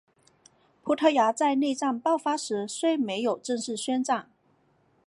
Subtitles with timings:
[0.83, 4.31] 葡萄牙在内战爆发时虽没有正式宣战。